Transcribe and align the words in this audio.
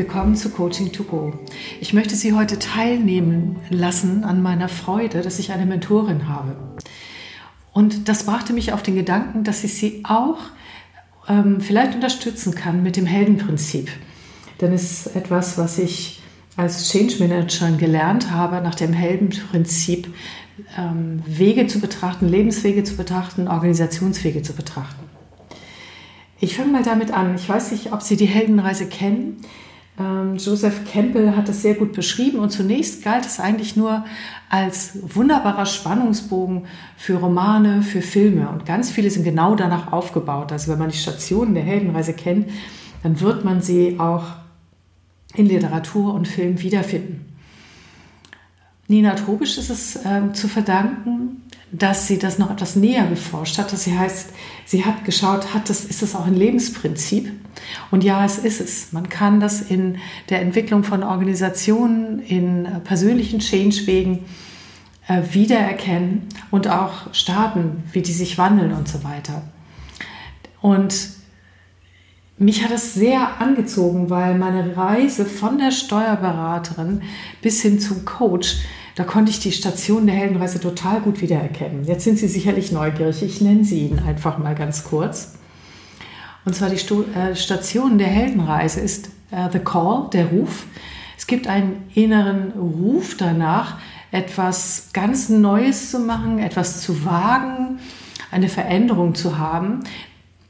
willkommen 0.00 0.34
zu 0.34 0.48
Coaching 0.48 0.92
to 0.92 1.04
Go. 1.04 1.34
Ich 1.78 1.92
möchte 1.92 2.16
Sie 2.16 2.32
heute 2.32 2.58
teilnehmen 2.58 3.56
lassen 3.68 4.24
an 4.24 4.40
meiner 4.40 4.70
Freude, 4.70 5.20
dass 5.20 5.38
ich 5.38 5.52
eine 5.52 5.66
Mentorin 5.66 6.26
habe. 6.26 6.56
Und 7.74 8.08
das 8.08 8.24
brachte 8.24 8.54
mich 8.54 8.72
auf 8.72 8.82
den 8.82 8.94
Gedanken, 8.94 9.44
dass 9.44 9.62
ich 9.62 9.74
Sie 9.74 10.02
auch 10.04 10.38
ähm, 11.28 11.60
vielleicht 11.60 11.96
unterstützen 11.96 12.54
kann 12.54 12.82
mit 12.82 12.96
dem 12.96 13.04
Heldenprinzip. 13.04 13.90
Denn 14.62 14.72
es 14.72 15.04
ist 15.04 15.16
etwas, 15.16 15.58
was 15.58 15.78
ich 15.78 16.22
als 16.56 16.90
Change 16.90 17.16
Manager 17.18 17.70
gelernt 17.72 18.30
habe, 18.30 18.62
nach 18.62 18.76
dem 18.76 18.94
Heldenprinzip 18.94 20.10
ähm, 20.78 21.22
Wege 21.26 21.66
zu 21.66 21.78
betrachten, 21.78 22.26
Lebenswege 22.26 22.84
zu 22.84 22.96
betrachten, 22.96 23.48
Organisationswege 23.48 24.40
zu 24.40 24.54
betrachten. 24.54 25.04
Ich 26.40 26.56
fange 26.56 26.72
mal 26.72 26.82
damit 26.82 27.12
an. 27.12 27.34
Ich 27.34 27.46
weiß 27.46 27.72
nicht, 27.72 27.92
ob 27.92 28.00
Sie 28.00 28.16
die 28.16 28.24
Heldenreise 28.24 28.86
kennen. 28.86 29.44
Ähm, 30.00 30.36
Joseph 30.36 30.90
Campbell 30.90 31.36
hat 31.36 31.48
es 31.48 31.60
sehr 31.60 31.74
gut 31.74 31.92
beschrieben 31.92 32.38
und 32.38 32.50
zunächst 32.50 33.04
galt 33.04 33.26
es 33.26 33.38
eigentlich 33.38 33.76
nur 33.76 34.04
als 34.48 34.98
wunderbarer 35.14 35.66
Spannungsbogen 35.66 36.64
für 36.96 37.16
Romane, 37.16 37.82
für 37.82 38.00
Filme 38.00 38.48
und 38.48 38.64
ganz 38.64 38.90
viele 38.90 39.10
sind 39.10 39.24
genau 39.24 39.54
danach 39.54 39.92
aufgebaut. 39.92 40.52
Also 40.52 40.72
wenn 40.72 40.78
man 40.78 40.90
die 40.90 40.96
Stationen 40.96 41.54
der 41.54 41.64
Heldenreise 41.64 42.14
kennt, 42.14 42.48
dann 43.02 43.20
wird 43.20 43.44
man 43.44 43.60
sie 43.60 44.00
auch 44.00 44.24
in 45.34 45.46
Literatur 45.46 46.14
und 46.14 46.26
Film 46.26 46.60
wiederfinden. 46.60 47.26
Nina 48.88 49.14
Trobisch 49.14 49.58
ist 49.58 49.70
es 49.70 49.96
äh, 49.96 50.32
zu 50.32 50.48
verdanken, 50.48 51.39
dass 51.72 52.06
sie 52.06 52.18
das 52.18 52.38
noch 52.38 52.50
etwas 52.50 52.76
näher 52.76 53.06
geforscht 53.06 53.58
hat. 53.58 53.72
Das 53.72 53.86
heißt, 53.86 54.30
sie 54.66 54.84
hat 54.84 55.04
geschaut, 55.04 55.54
hat 55.54 55.70
das, 55.70 55.84
ist 55.84 56.02
das 56.02 56.14
auch 56.14 56.26
ein 56.26 56.34
Lebensprinzip? 56.34 57.32
Und 57.90 58.02
ja, 58.02 58.24
es 58.24 58.38
ist 58.38 58.60
es. 58.60 58.92
Man 58.92 59.08
kann 59.08 59.40
das 59.40 59.60
in 59.60 59.98
der 60.28 60.40
Entwicklung 60.40 60.82
von 60.82 61.02
Organisationen, 61.02 62.20
in 62.20 62.66
persönlichen 62.84 63.40
Changewegen 63.40 64.24
äh, 65.06 65.22
wiedererkennen 65.32 66.22
und 66.50 66.68
auch 66.68 67.12
Staaten, 67.12 67.84
wie 67.92 68.02
die 68.02 68.12
sich 68.12 68.38
wandeln 68.38 68.72
und 68.72 68.88
so 68.88 69.04
weiter. 69.04 69.42
Und 70.60 70.94
mich 72.36 72.64
hat 72.64 72.70
es 72.70 72.94
sehr 72.94 73.40
angezogen, 73.40 74.08
weil 74.08 74.36
meine 74.36 74.76
Reise 74.76 75.24
von 75.24 75.58
der 75.58 75.70
Steuerberaterin 75.70 77.02
bis 77.42 77.60
hin 77.62 77.78
zum 77.78 78.04
Coach 78.04 78.56
da 79.00 79.06
konnte 79.06 79.30
ich 79.30 79.40
die 79.40 79.50
Station 79.50 80.04
der 80.04 80.14
Heldenreise 80.14 80.60
total 80.60 81.00
gut 81.00 81.22
wiedererkennen. 81.22 81.86
Jetzt 81.86 82.04
sind 82.04 82.18
Sie 82.18 82.28
sicherlich 82.28 82.70
neugierig. 82.70 83.22
Ich 83.22 83.40
nenne 83.40 83.64
sie 83.64 83.86
Ihnen 83.86 83.98
einfach 84.00 84.36
mal 84.36 84.54
ganz 84.54 84.84
kurz. 84.84 85.38
Und 86.44 86.54
zwar 86.54 86.68
die 86.68 86.76
Sto 86.76 87.04
äh, 87.14 87.34
Station 87.34 87.96
der 87.96 88.08
Heldenreise 88.08 88.80
ist 88.80 89.08
äh, 89.30 89.48
The 89.50 89.60
Call, 89.60 90.10
der 90.12 90.26
Ruf. 90.26 90.66
Es 91.16 91.26
gibt 91.26 91.46
einen 91.46 91.84
inneren 91.94 92.50
Ruf 92.50 93.16
danach, 93.16 93.78
etwas 94.10 94.90
ganz 94.92 95.30
Neues 95.30 95.90
zu 95.90 96.00
machen, 96.00 96.38
etwas 96.38 96.82
zu 96.82 97.02
wagen, 97.06 97.78
eine 98.30 98.50
Veränderung 98.50 99.14
zu 99.14 99.38
haben. 99.38 99.80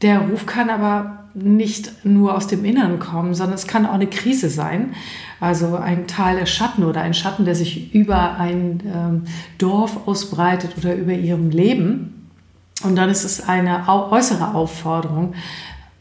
Der 0.03 0.21
Ruf 0.21 0.47
kann 0.47 0.71
aber 0.71 1.29
nicht 1.35 2.05
nur 2.05 2.35
aus 2.37 2.47
dem 2.47 2.65
Inneren 2.65 2.99
kommen, 2.99 3.35
sondern 3.35 3.55
es 3.55 3.67
kann 3.67 3.87
auch 3.87 3.93
eine 3.93 4.07
Krise 4.07 4.51
sein. 4.51 4.95
Also 5.39 5.77
ein 5.77 6.07
Teil 6.07 6.37
der 6.37 6.47
Schatten 6.47 6.85
oder 6.85 7.03
ein 7.03 7.15
Schatten, 7.15 7.45
der 7.45 7.55
sich 7.55 7.95
über 7.95 8.37
ein 8.39 8.83
ähm, 8.85 9.25
Dorf 9.59 10.09
ausbreitet 10.09 10.73
oder 10.77 10.95
über 10.95 11.13
ihrem 11.13 11.51
Leben. 11.51 12.29
Und 12.83 12.97
dann 12.97 13.11
ist 13.11 13.25
es 13.25 13.47
eine 13.47 13.89
äußere 13.89 14.55
Aufforderung, 14.55 15.35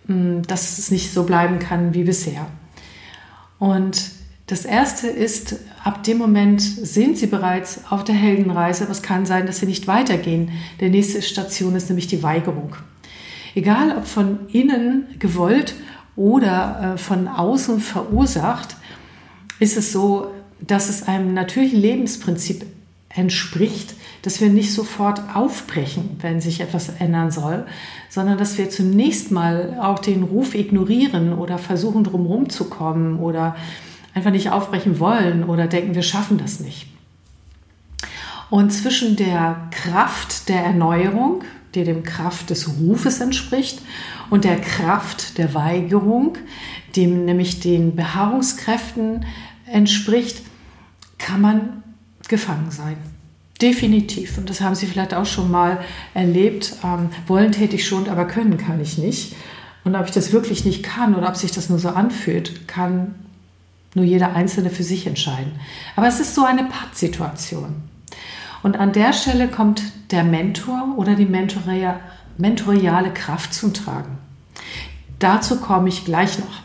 mh, 0.07 0.43
dass 0.47 0.79
es 0.79 0.91
nicht 0.91 1.13
so 1.13 1.23
bleiben 1.23 1.59
kann 1.59 1.93
wie 1.93 2.03
bisher. 2.03 2.47
Und 3.59 4.11
das 4.47 4.65
erste 4.65 5.07
ist, 5.07 5.57
ab 5.83 6.03
dem 6.03 6.17
Moment 6.17 6.61
sind 6.61 7.17
sie 7.17 7.27
bereits 7.27 7.81
auf 7.91 8.03
der 8.03 8.15
Heldenreise, 8.15 8.83
aber 8.83 8.93
es 8.93 9.03
kann 9.03 9.27
sein, 9.27 9.45
dass 9.45 9.59
sie 9.59 9.67
nicht 9.67 9.85
weitergehen. 9.85 10.51
Der 10.79 10.89
nächste 10.89 11.21
Station 11.21 11.75
ist 11.75 11.89
nämlich 11.89 12.07
die 12.07 12.23
Weigerung. 12.23 12.75
Egal 13.55 13.95
ob 13.97 14.05
von 14.05 14.47
innen 14.51 15.07
gewollt 15.19 15.75
oder 16.15 16.93
äh, 16.95 16.97
von 16.97 17.27
außen 17.27 17.79
verursacht, 17.79 18.75
ist 19.59 19.77
es 19.77 19.91
so, 19.91 20.31
dass 20.59 20.89
es 20.89 21.07
einem 21.07 21.33
natürlichen 21.33 21.79
Lebensprinzip 21.79 22.65
entspricht, 23.09 23.95
dass 24.21 24.39
wir 24.39 24.49
nicht 24.49 24.73
sofort 24.73 25.21
aufbrechen, 25.33 26.17
wenn 26.21 26.41
sich 26.41 26.61
etwas 26.61 26.89
ändern 26.89 27.31
soll, 27.31 27.65
sondern 28.09 28.37
dass 28.37 28.57
wir 28.57 28.69
zunächst 28.69 29.31
mal 29.31 29.79
auch 29.81 29.99
den 29.99 30.23
Ruf 30.23 30.53
ignorieren 30.53 31.33
oder 31.33 31.57
versuchen 31.57 32.03
drumherum 32.03 32.49
zu 32.49 32.69
kommen 32.69 33.19
oder 33.19 33.55
einfach 34.13 34.31
nicht 34.31 34.51
aufbrechen 34.51 34.99
wollen 34.99 35.43
oder 35.43 35.67
denken, 35.67 35.95
wir 35.95 36.03
schaffen 36.03 36.37
das 36.37 36.59
nicht. 36.59 36.87
Und 38.49 38.71
zwischen 38.71 39.15
der 39.15 39.69
Kraft 39.71 40.49
der 40.49 40.63
Erneuerung, 40.63 41.43
die 41.75 41.83
dem 41.83 42.03
Kraft 42.03 42.49
des 42.49 42.67
Rufes 42.79 43.21
entspricht, 43.21 43.81
und 44.29 44.43
der 44.43 44.59
Kraft 44.59 45.37
der 45.37 45.53
Weigerung, 45.53 46.37
dem 46.95 47.25
nämlich 47.25 47.59
den 47.59 47.95
Beharrungskräften 47.95 49.25
entspricht, 49.65 50.41
kann 51.17 51.41
man 51.41 51.83
gefangen 52.27 52.71
sein. 52.71 52.97
Definitiv. 53.61 54.37
Und 54.37 54.49
das 54.49 54.61
haben 54.61 54.75
Sie 54.75 54.85
vielleicht 54.85 55.13
auch 55.13 55.25
schon 55.25 55.51
mal 55.51 55.79
erlebt. 56.13 56.75
Ähm, 56.83 57.09
wollen 57.27 57.51
täte 57.51 57.75
ich 57.75 57.87
schon, 57.87 58.07
aber 58.07 58.25
können 58.25 58.57
kann 58.57 58.79
ich 58.79 58.97
nicht. 58.97 59.35
Und 59.83 59.95
ob 59.95 60.05
ich 60.05 60.11
das 60.11 60.31
wirklich 60.31 60.63
nicht 60.63 60.83
kann 60.83 61.15
oder 61.15 61.27
ob 61.27 61.35
sich 61.35 61.51
das 61.51 61.69
nur 61.69 61.79
so 61.79 61.89
anfühlt, 61.89 62.67
kann 62.67 63.15
nur 63.95 64.05
jeder 64.05 64.35
Einzelne 64.35 64.69
für 64.69 64.83
sich 64.83 65.07
entscheiden. 65.07 65.51
Aber 65.95 66.07
es 66.07 66.19
ist 66.19 66.35
so 66.35 66.45
eine 66.45 66.65
Pattsituation. 66.65 67.75
Und 68.61 68.77
an 68.77 68.93
der 68.93 69.13
Stelle 69.13 69.47
kommt 69.47 69.81
der 70.11 70.23
Mentor 70.23 70.95
oder 70.97 71.15
die 71.15 71.25
mentoriale 71.25 73.13
Kraft 73.13 73.53
zum 73.53 73.73
Tragen. 73.73 74.17
Dazu 75.19 75.59
komme 75.59 75.89
ich 75.89 76.05
gleich 76.05 76.39
noch. 76.39 76.61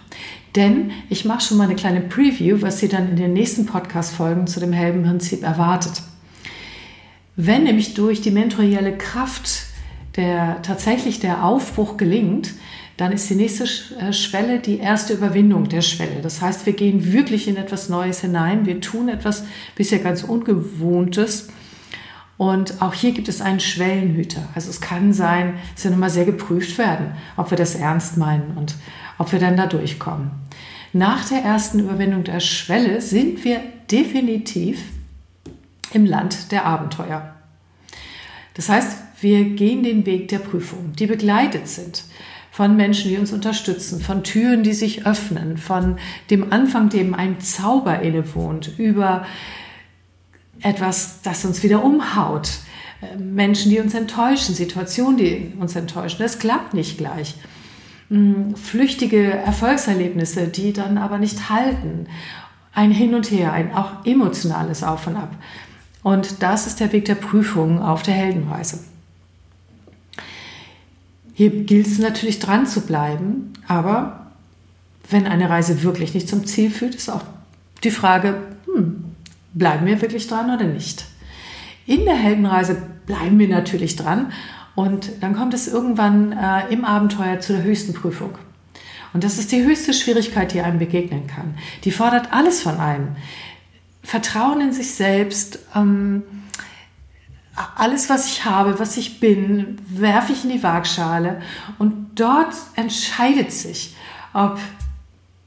Denn 0.56 0.92
ich 1.10 1.24
mache 1.24 1.40
schon 1.40 1.58
mal 1.58 1.64
eine 1.64 1.74
kleine 1.74 2.00
Preview, 2.00 2.62
was 2.62 2.78
Sie 2.78 2.88
dann 2.88 3.10
in 3.10 3.16
den 3.16 3.32
nächsten 3.32 3.66
Podcast-Folgen 3.66 4.46
zu 4.46 4.60
dem 4.60 4.72
Heldenprinzip 4.72 5.42
erwartet. 5.42 6.02
Wenn 7.34 7.64
nämlich 7.64 7.94
durch 7.94 8.20
die 8.20 8.30
mentorielle 8.30 8.96
Kraft 8.96 9.64
der, 10.14 10.62
tatsächlich 10.62 11.18
der 11.18 11.44
Aufbruch 11.44 11.96
gelingt, 11.96 12.54
dann 12.96 13.10
ist 13.10 13.28
die 13.28 13.34
nächste 13.34 13.64
äh, 13.98 14.12
Schwelle 14.12 14.60
die 14.60 14.78
erste 14.78 15.14
Überwindung 15.14 15.68
der 15.68 15.82
Schwelle. 15.82 16.20
Das 16.22 16.40
heißt, 16.40 16.64
wir 16.66 16.74
gehen 16.74 17.12
wirklich 17.12 17.48
in 17.48 17.56
etwas 17.56 17.88
Neues 17.88 18.20
hinein. 18.20 18.66
Wir 18.66 18.80
tun 18.80 19.08
etwas 19.08 19.44
bisher 19.74 19.98
ganz 19.98 20.22
Ungewohntes 20.22 21.48
und 22.36 22.82
auch 22.82 22.94
hier 22.94 23.12
gibt 23.12 23.28
es 23.28 23.40
einen 23.40 23.60
Schwellenhüter. 23.60 24.48
Also 24.54 24.70
es 24.70 24.80
kann 24.80 25.12
sein, 25.12 25.54
dass 25.74 25.84
wir 25.84 25.90
nochmal 25.90 26.10
sehr 26.10 26.24
geprüft 26.24 26.78
werden, 26.78 27.12
ob 27.36 27.50
wir 27.50 27.58
das 27.58 27.74
ernst 27.74 28.16
meinen 28.16 28.56
und 28.56 28.74
ob 29.18 29.32
wir 29.32 29.38
dann 29.38 29.56
da 29.56 29.66
durchkommen. 29.66 30.30
Nach 30.92 31.28
der 31.28 31.38
ersten 31.38 31.80
Überwindung 31.80 32.24
der 32.24 32.40
Schwelle 32.40 33.00
sind 33.00 33.44
wir 33.44 33.60
definitiv 33.90 34.80
im 35.92 36.06
Land 36.06 36.50
der 36.52 36.66
Abenteuer. 36.66 37.34
Das 38.54 38.68
heißt, 38.68 38.98
wir 39.20 39.44
gehen 39.44 39.82
den 39.82 40.06
Weg 40.06 40.28
der 40.28 40.38
Prüfung, 40.38 40.92
die 40.92 41.06
begleitet 41.06 41.68
sind 41.68 42.04
von 42.54 42.76
Menschen, 42.76 43.10
die 43.10 43.18
uns 43.18 43.32
unterstützen, 43.32 44.00
von 44.00 44.22
Türen, 44.22 44.62
die 44.62 44.74
sich 44.74 45.06
öffnen, 45.06 45.58
von 45.58 45.96
dem 46.30 46.52
Anfang, 46.52 46.88
dem 46.88 47.12
ein 47.12 47.40
Zauber 47.40 47.98
innewohnt, 47.98 48.78
über 48.78 49.26
etwas, 50.64 51.20
das 51.22 51.44
uns 51.44 51.62
wieder 51.62 51.84
umhaut. 51.84 52.48
Menschen, 53.18 53.70
die 53.70 53.80
uns 53.80 53.94
enttäuschen, 53.94 54.54
Situationen, 54.54 55.16
die 55.18 55.52
uns 55.58 55.76
enttäuschen. 55.76 56.18
Das 56.20 56.38
klappt 56.38 56.74
nicht 56.74 56.96
gleich. 56.96 57.34
Mm, 58.08 58.54
flüchtige 58.54 59.30
Erfolgserlebnisse, 59.30 60.48
die 60.48 60.72
dann 60.72 60.96
aber 60.96 61.18
nicht 61.18 61.50
halten. 61.50 62.06
Ein 62.72 62.90
Hin 62.90 63.14
und 63.14 63.30
Her, 63.30 63.52
ein 63.52 63.74
auch 63.74 64.04
emotionales 64.06 64.82
Auf 64.82 65.06
und 65.06 65.16
Ab. 65.16 65.36
Und 66.02 66.42
das 66.42 66.66
ist 66.66 66.80
der 66.80 66.92
Weg 66.92 67.04
der 67.04 67.14
Prüfung 67.14 67.82
auf 67.82 68.02
der 68.02 68.14
Heldenreise. 68.14 68.80
Hier 71.34 71.50
gilt 71.50 71.86
es 71.86 71.98
natürlich 71.98 72.38
dran 72.38 72.66
zu 72.66 72.82
bleiben, 72.82 73.52
aber 73.68 74.30
wenn 75.10 75.26
eine 75.26 75.50
Reise 75.50 75.82
wirklich 75.82 76.14
nicht 76.14 76.28
zum 76.28 76.46
Ziel 76.46 76.70
führt, 76.70 76.94
ist 76.94 77.10
auch 77.10 77.22
die 77.82 77.90
Frage, 77.90 78.28
hm, 78.28 78.53
bleiben 79.54 79.86
wir 79.86 80.02
wirklich 80.02 80.26
dran 80.26 80.54
oder 80.54 80.66
nicht? 80.66 81.06
In 81.86 82.04
der 82.04 82.16
Heldenreise 82.16 82.76
bleiben 83.06 83.38
wir 83.38 83.48
natürlich 83.48 83.96
dran 83.96 84.32
und 84.74 85.10
dann 85.20 85.34
kommt 85.34 85.54
es 85.54 85.68
irgendwann 85.68 86.32
äh, 86.32 86.72
im 86.72 86.84
Abenteuer 86.84 87.40
zu 87.40 87.52
der 87.52 87.62
höchsten 87.62 87.94
Prüfung. 87.94 88.36
Und 89.12 89.22
das 89.22 89.38
ist 89.38 89.52
die 89.52 89.62
höchste 89.62 89.94
Schwierigkeit, 89.94 90.52
die 90.52 90.60
einem 90.60 90.78
begegnen 90.78 91.26
kann. 91.28 91.54
Die 91.84 91.92
fordert 91.92 92.32
alles 92.32 92.62
von 92.62 92.78
einem. 92.78 93.16
Vertrauen 94.02 94.60
in 94.60 94.72
sich 94.72 94.94
selbst, 94.94 95.60
ähm, 95.74 96.24
alles, 97.76 98.10
was 98.10 98.26
ich 98.26 98.44
habe, 98.44 98.80
was 98.80 98.96
ich 98.96 99.20
bin, 99.20 99.80
werfe 99.86 100.32
ich 100.32 100.44
in 100.44 100.50
die 100.50 100.62
Waagschale 100.62 101.40
und 101.78 102.10
dort 102.16 102.54
entscheidet 102.74 103.52
sich, 103.52 103.94
ob 104.32 104.58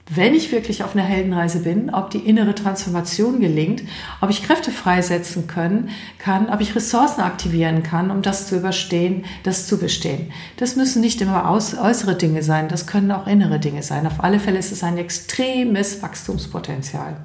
wenn 0.09 0.33
ich 0.33 0.51
wirklich 0.51 0.83
auf 0.83 0.95
einer 0.95 1.03
Heldenreise 1.03 1.59
bin, 1.59 1.93
ob 1.93 2.09
die 2.09 2.19
innere 2.19 2.55
Transformation 2.55 3.41
gelingt, 3.41 3.83
ob 4.21 4.29
ich 4.29 4.43
Kräfte 4.43 4.71
freisetzen 4.71 5.47
können, 5.47 5.89
kann, 6.17 6.49
ob 6.49 6.61
ich 6.61 6.75
Ressourcen 6.75 7.21
aktivieren 7.21 7.83
kann, 7.83 8.09
um 8.09 8.21
das 8.21 8.47
zu 8.47 8.55
überstehen, 8.55 9.25
das 9.43 9.67
zu 9.67 9.77
bestehen. 9.77 10.31
Das 10.55 10.77
müssen 10.77 11.01
nicht 11.01 11.19
immer 11.19 11.49
äußere 11.51 12.15
Dinge 12.15 12.41
sein, 12.41 12.69
das 12.69 12.87
können 12.87 13.11
auch 13.11 13.27
innere 13.27 13.59
Dinge 13.59 13.83
sein. 13.83 14.07
Auf 14.07 14.23
alle 14.23 14.39
Fälle 14.39 14.59
ist 14.59 14.71
es 14.71 14.83
ein 14.83 14.97
extremes 14.97 16.01
Wachstumspotenzial. 16.01 17.17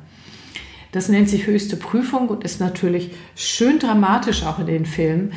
Das 0.91 1.09
nennt 1.09 1.29
sich 1.29 1.47
höchste 1.47 1.77
Prüfung 1.77 2.29
und 2.29 2.45
ist 2.45 2.61
natürlich 2.61 3.13
schön 3.37 3.79
dramatisch 3.79 4.45
auch 4.45 4.59
in 4.59 4.67
den 4.67 4.87
Filmen. 4.87 5.33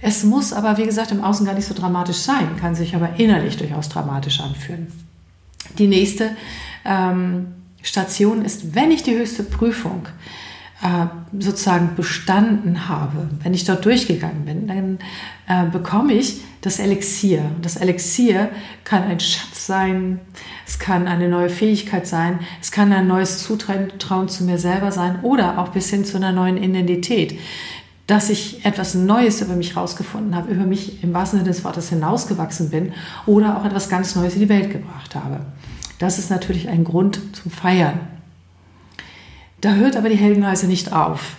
Es 0.00 0.24
muss 0.24 0.52
aber, 0.52 0.78
wie 0.78 0.84
gesagt, 0.84 1.12
im 1.12 1.22
Außen 1.22 1.44
gar 1.44 1.54
nicht 1.54 1.66
so 1.66 1.74
dramatisch 1.74 2.18
sein, 2.18 2.56
kann 2.58 2.74
sich 2.74 2.94
aber 2.96 3.18
innerlich 3.18 3.56
durchaus 3.56 3.88
dramatisch 3.88 4.40
anfühlen. 4.40 4.88
Die 5.78 5.86
nächste 5.86 6.30
ähm, 6.86 7.48
Station 7.82 8.44
ist, 8.44 8.74
wenn 8.74 8.90
ich 8.90 9.02
die 9.02 9.16
höchste 9.16 9.42
Prüfung 9.42 10.06
äh, 10.82 11.06
sozusagen 11.38 11.94
bestanden 11.96 12.88
habe, 12.88 13.28
wenn 13.42 13.54
ich 13.54 13.64
dort 13.64 13.84
durchgegangen 13.84 14.44
bin, 14.44 14.66
dann 14.66 14.98
äh, 15.48 15.70
bekomme 15.70 16.12
ich 16.14 16.42
das 16.60 16.78
Elixier. 16.78 17.42
Das 17.62 17.76
Elixier 17.76 18.50
kann 18.84 19.04
ein 19.04 19.20
Schatz 19.20 19.66
sein, 19.66 20.20
es 20.66 20.78
kann 20.78 21.06
eine 21.06 21.28
neue 21.28 21.48
Fähigkeit 21.48 22.06
sein, 22.06 22.40
es 22.60 22.72
kann 22.72 22.92
ein 22.92 23.06
neues 23.06 23.42
Zutrauen 23.42 24.28
zu 24.28 24.44
mir 24.44 24.58
selber 24.58 24.92
sein 24.92 25.20
oder 25.22 25.58
auch 25.58 25.68
bis 25.68 25.90
hin 25.90 26.04
zu 26.04 26.16
einer 26.16 26.32
neuen 26.32 26.56
Identität 26.56 27.38
dass 28.06 28.30
ich 28.30 28.64
etwas 28.64 28.94
Neues 28.94 29.40
über 29.40 29.56
mich 29.56 29.76
rausgefunden 29.76 30.36
habe, 30.36 30.52
über 30.52 30.64
mich 30.64 31.02
im 31.02 31.12
wahrsten 31.12 31.40
Sinne 31.40 31.50
des 31.50 31.64
Wortes 31.64 31.88
hinausgewachsen 31.88 32.70
bin 32.70 32.92
oder 33.26 33.58
auch 33.58 33.64
etwas 33.64 33.88
ganz 33.88 34.14
Neues 34.14 34.34
in 34.34 34.40
die 34.40 34.48
Welt 34.48 34.70
gebracht 34.70 35.14
habe. 35.14 35.40
Das 35.98 36.18
ist 36.18 36.30
natürlich 36.30 36.68
ein 36.68 36.84
Grund 36.84 37.20
zum 37.34 37.50
Feiern. 37.50 38.00
Da 39.60 39.74
hört 39.74 39.96
aber 39.96 40.08
die 40.08 40.16
Heldenreise 40.16 40.66
nicht 40.66 40.92
auf, 40.92 41.36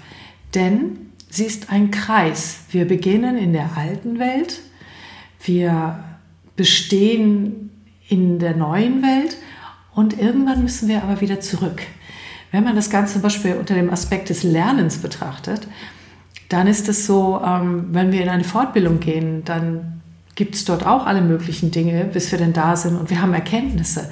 denn 0.55 1.11
sie 1.29 1.45
ist 1.45 1.71
ein 1.71 1.91
Kreis. 1.91 2.61
Wir 2.71 2.87
beginnen 2.87 3.37
in 3.37 3.53
der 3.53 3.77
alten 3.77 4.19
Welt, 4.19 4.59
wir 5.43 6.03
bestehen 6.55 7.69
in 8.09 8.39
der 8.39 8.55
neuen 8.55 9.03
Welt 9.03 9.37
und 9.93 10.19
irgendwann 10.19 10.63
müssen 10.63 10.87
wir 10.87 11.03
aber 11.03 11.21
wieder 11.21 11.39
zurück. 11.39 11.81
Wenn 12.51 12.63
man 12.63 12.75
das 12.75 12.89
Ganze 12.89 13.13
zum 13.13 13.21
Beispiel 13.21 13.55
unter 13.55 13.75
dem 13.75 13.89
Aspekt 13.89 14.29
des 14.29 14.43
Lernens 14.43 14.97
betrachtet, 14.97 15.67
dann 16.49 16.67
ist 16.67 16.87
es 16.87 17.05
so, 17.05 17.41
ähm, 17.45 17.89
wenn 17.91 18.11
wir 18.11 18.21
in 18.21 18.29
eine 18.29 18.45
Fortbildung 18.45 18.99
gehen, 18.99 19.43
dann 19.43 19.96
gibt 20.37 20.53
es 20.53 20.65
dort 20.65 20.85
auch 20.85 21.07
alle 21.07 21.21
möglichen 21.21 21.71
Dinge, 21.71 22.05
bis 22.05 22.31
wir 22.31 22.37
denn 22.37 22.53
da 22.53 22.75
sind 22.75 22.95
und 22.95 23.09
wir 23.09 23.21
haben 23.21 23.33
Erkenntnisse. 23.33 24.09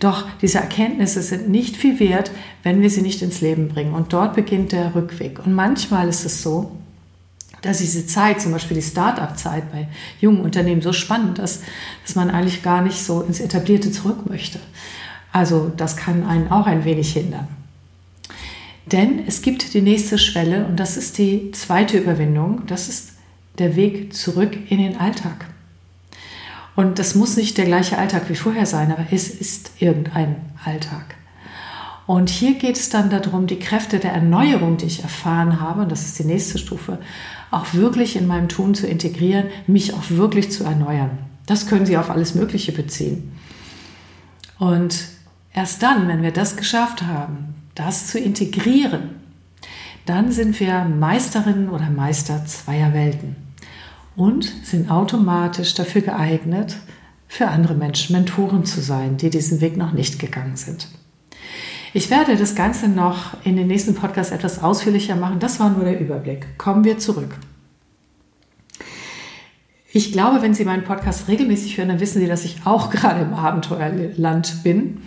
Doch 0.00 0.24
diese 0.40 0.58
Erkenntnisse 0.58 1.20
sind 1.22 1.50
nicht 1.50 1.76
viel 1.76 2.00
wert, 2.00 2.30
wenn 2.62 2.80
wir 2.80 2.88
sie 2.88 3.02
nicht 3.02 3.20
ins 3.20 3.42
Leben 3.42 3.68
bringen. 3.68 3.92
Und 3.92 4.14
dort 4.14 4.34
beginnt 4.34 4.72
der 4.72 4.94
Rückweg. 4.94 5.38
Und 5.44 5.52
manchmal 5.52 6.08
ist 6.08 6.24
es 6.24 6.42
so, 6.42 6.72
dass 7.60 7.78
diese 7.78 8.06
Zeit, 8.06 8.40
zum 8.40 8.52
Beispiel 8.52 8.78
die 8.78 8.82
Start-up-Zeit 8.82 9.70
bei 9.70 9.88
jungen 10.18 10.40
Unternehmen, 10.40 10.80
so 10.80 10.94
spannend 10.94 11.38
ist, 11.38 11.62
dass 12.06 12.14
man 12.14 12.30
eigentlich 12.30 12.62
gar 12.62 12.80
nicht 12.80 12.98
so 12.98 13.20
ins 13.20 13.40
Etablierte 13.40 13.92
zurück 13.92 14.30
möchte. 14.30 14.58
Also 15.30 15.70
das 15.76 15.98
kann 15.98 16.26
einen 16.26 16.50
auch 16.50 16.66
ein 16.66 16.86
wenig 16.86 17.12
hindern. 17.12 17.48
Denn 18.86 19.24
es 19.26 19.42
gibt 19.42 19.74
die 19.74 19.82
nächste 19.82 20.16
Schwelle 20.16 20.64
und 20.64 20.80
das 20.80 20.96
ist 20.96 21.18
die 21.18 21.50
zweite 21.50 21.98
Überwindung. 21.98 22.62
Das 22.66 22.88
ist 22.88 23.12
der 23.58 23.76
Weg 23.76 24.14
zurück 24.14 24.56
in 24.70 24.78
den 24.78 24.96
Alltag. 24.96 25.46
Und 26.76 26.98
das 26.98 27.14
muss 27.14 27.38
nicht 27.38 27.56
der 27.56 27.64
gleiche 27.64 27.96
Alltag 27.96 28.28
wie 28.28 28.36
vorher 28.36 28.66
sein, 28.66 28.92
aber 28.92 29.06
es 29.10 29.30
ist 29.30 29.72
irgendein 29.78 30.36
Alltag. 30.62 31.16
Und 32.06 32.28
hier 32.28 32.54
geht 32.54 32.76
es 32.76 32.90
dann 32.90 33.10
darum, 33.10 33.46
die 33.46 33.58
Kräfte 33.58 33.98
der 33.98 34.12
Erneuerung, 34.12 34.76
die 34.76 34.84
ich 34.84 35.02
erfahren 35.02 35.60
habe, 35.60 35.82
und 35.82 35.90
das 35.90 36.04
ist 36.04 36.18
die 36.18 36.24
nächste 36.24 36.58
Stufe, 36.58 36.98
auch 37.50 37.72
wirklich 37.72 38.14
in 38.14 38.26
meinem 38.26 38.48
Tun 38.48 38.74
zu 38.74 38.86
integrieren, 38.86 39.46
mich 39.66 39.94
auch 39.94 40.10
wirklich 40.10 40.52
zu 40.52 40.64
erneuern. 40.64 41.18
Das 41.46 41.66
können 41.66 41.86
Sie 41.86 41.96
auf 41.96 42.10
alles 42.10 42.34
Mögliche 42.34 42.72
beziehen. 42.72 43.32
Und 44.58 45.08
erst 45.52 45.82
dann, 45.82 46.06
wenn 46.08 46.22
wir 46.22 46.32
das 46.32 46.56
geschafft 46.56 47.02
haben, 47.02 47.54
das 47.74 48.08
zu 48.08 48.18
integrieren, 48.18 49.16
dann 50.04 50.30
sind 50.30 50.60
wir 50.60 50.84
Meisterinnen 50.84 51.70
oder 51.70 51.90
Meister 51.90 52.44
zweier 52.46 52.92
Welten 52.92 53.45
und 54.16 54.44
sind 54.64 54.90
automatisch 54.90 55.74
dafür 55.74 56.00
geeignet, 56.00 56.76
für 57.28 57.48
andere 57.48 57.74
Menschen 57.74 58.14
Mentoren 58.14 58.64
zu 58.64 58.80
sein, 58.80 59.16
die 59.16 59.30
diesen 59.30 59.60
Weg 59.60 59.76
noch 59.76 59.92
nicht 59.92 60.18
gegangen 60.18 60.56
sind. 60.56 60.88
Ich 61.92 62.10
werde 62.10 62.36
das 62.36 62.54
Ganze 62.54 62.88
noch 62.88 63.42
in 63.44 63.56
den 63.56 63.68
nächsten 63.68 63.94
Podcast 63.94 64.32
etwas 64.32 64.62
ausführlicher 64.62 65.16
machen. 65.16 65.38
Das 65.38 65.60
war 65.60 65.70
nur 65.70 65.84
der 65.84 65.98
Überblick. 65.98 66.58
Kommen 66.58 66.84
wir 66.84 66.98
zurück. 66.98 67.34
Ich 69.92 70.12
glaube, 70.12 70.42
wenn 70.42 70.52
Sie 70.52 70.66
meinen 70.66 70.84
Podcast 70.84 71.26
regelmäßig 71.26 71.78
hören, 71.78 71.88
dann 71.88 72.00
wissen 72.00 72.20
Sie, 72.20 72.26
dass 72.26 72.44
ich 72.44 72.66
auch 72.66 72.90
gerade 72.90 73.22
im 73.22 73.32
Abenteuerland 73.32 74.62
bin 74.62 75.00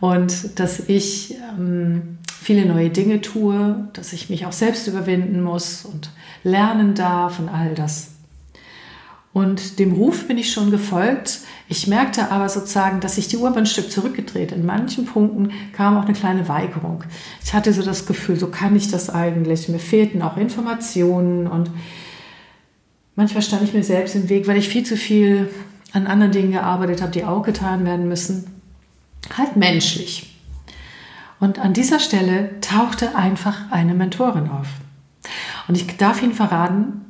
und 0.00 0.58
dass 0.58 0.88
ich 0.88 1.36
ähm, 1.56 2.18
viele 2.42 2.66
neue 2.66 2.90
Dinge 2.90 3.20
tue, 3.20 3.88
dass 3.92 4.12
ich 4.12 4.28
mich 4.28 4.46
auch 4.46 4.52
selbst 4.52 4.88
überwinden 4.88 5.42
muss 5.42 5.84
und 5.84 6.10
lernen 6.42 6.94
darf 6.94 7.38
und 7.38 7.48
all 7.48 7.74
das. 7.74 8.15
Und 9.36 9.78
dem 9.80 9.92
Ruf 9.92 10.28
bin 10.28 10.38
ich 10.38 10.50
schon 10.50 10.70
gefolgt. 10.70 11.40
Ich 11.68 11.86
merkte 11.86 12.30
aber 12.30 12.48
sozusagen, 12.48 13.00
dass 13.00 13.16
sich 13.16 13.28
die 13.28 13.36
Uhr 13.36 13.54
ein 13.54 13.66
Stück 13.66 13.92
zurückgedreht. 13.92 14.50
In 14.50 14.64
manchen 14.64 15.04
Punkten 15.04 15.50
kam 15.74 15.98
auch 15.98 16.04
eine 16.04 16.14
kleine 16.14 16.48
Weigerung. 16.48 17.04
Ich 17.44 17.52
hatte 17.52 17.74
so 17.74 17.82
das 17.82 18.06
Gefühl, 18.06 18.38
so 18.38 18.46
kann 18.46 18.74
ich 18.74 18.90
das 18.90 19.10
eigentlich. 19.10 19.68
Mir 19.68 19.78
fehlten 19.78 20.22
auch 20.22 20.38
Informationen 20.38 21.46
und 21.48 21.70
manchmal 23.14 23.42
stand 23.42 23.62
ich 23.62 23.74
mir 23.74 23.84
selbst 23.84 24.14
im 24.14 24.30
Weg, 24.30 24.48
weil 24.48 24.56
ich 24.56 24.70
viel 24.70 24.86
zu 24.86 24.96
viel 24.96 25.50
an 25.92 26.06
anderen 26.06 26.32
Dingen 26.32 26.52
gearbeitet 26.52 27.02
habe, 27.02 27.12
die 27.12 27.24
auch 27.24 27.42
getan 27.42 27.84
werden 27.84 28.08
müssen. 28.08 28.62
Halt 29.36 29.54
menschlich. 29.54 30.34
Und 31.40 31.58
an 31.58 31.74
dieser 31.74 32.00
Stelle 32.00 32.58
tauchte 32.62 33.14
einfach 33.14 33.70
eine 33.70 33.92
Mentorin 33.92 34.48
auf. 34.48 34.68
Und 35.68 35.76
ich 35.76 35.94
darf 35.98 36.22
Ihnen 36.22 36.32
verraten, 36.32 37.05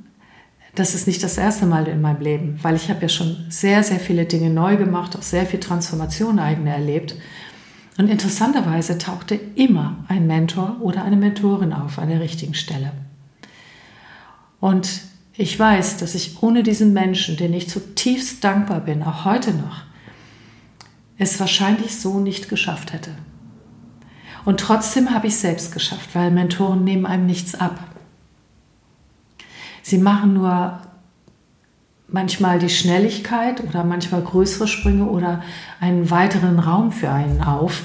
das 0.76 0.94
ist 0.94 1.06
nicht 1.06 1.22
das 1.22 1.38
erste 1.38 1.66
Mal 1.66 1.88
in 1.88 2.00
meinem 2.00 2.20
Leben, 2.20 2.58
weil 2.62 2.76
ich 2.76 2.90
habe 2.90 3.02
ja 3.02 3.08
schon 3.08 3.46
sehr, 3.48 3.82
sehr 3.82 3.98
viele 3.98 4.26
Dinge 4.26 4.50
neu 4.50 4.76
gemacht, 4.76 5.16
auch 5.16 5.22
sehr 5.22 5.46
viel 5.46 5.58
Transformation 5.58 6.38
eigene 6.38 6.70
erlebt. 6.70 7.16
Und 7.98 8.08
interessanterweise 8.08 8.98
tauchte 8.98 9.40
immer 9.54 10.04
ein 10.08 10.26
Mentor 10.26 10.76
oder 10.80 11.02
eine 11.02 11.16
Mentorin 11.16 11.72
auf 11.72 11.98
an 11.98 12.10
der 12.10 12.20
richtigen 12.20 12.54
Stelle. 12.54 12.92
Und 14.60 15.00
ich 15.32 15.58
weiß, 15.58 15.96
dass 15.96 16.14
ich 16.14 16.42
ohne 16.42 16.62
diesen 16.62 16.92
Menschen, 16.92 17.38
den 17.38 17.54
ich 17.54 17.68
zutiefst 17.68 18.44
dankbar 18.44 18.80
bin, 18.80 19.02
auch 19.02 19.24
heute 19.24 19.54
noch, 19.54 19.82
es 21.18 21.40
wahrscheinlich 21.40 21.96
so 21.96 22.20
nicht 22.20 22.50
geschafft 22.50 22.92
hätte. 22.92 23.12
Und 24.44 24.60
trotzdem 24.60 25.10
habe 25.14 25.26
ich 25.26 25.34
es 25.34 25.40
selbst 25.40 25.72
geschafft, 25.72 26.14
weil 26.14 26.30
Mentoren 26.30 26.84
nehmen 26.84 27.06
einem 27.06 27.26
nichts 27.26 27.54
ab. 27.54 27.95
Sie 29.88 29.98
machen 29.98 30.34
nur 30.34 30.80
manchmal 32.08 32.58
die 32.58 32.70
Schnelligkeit 32.70 33.62
oder 33.62 33.84
manchmal 33.84 34.20
größere 34.20 34.66
Sprünge 34.66 35.04
oder 35.04 35.44
einen 35.78 36.10
weiteren 36.10 36.58
Raum 36.58 36.90
für 36.90 37.08
einen 37.08 37.40
auf, 37.40 37.84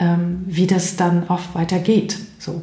ähm, 0.00 0.44
wie 0.46 0.66
das 0.66 0.96
dann 0.96 1.24
oft 1.28 1.54
weitergeht. 1.54 2.16
So. 2.38 2.62